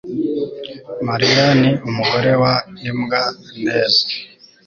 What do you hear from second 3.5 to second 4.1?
neza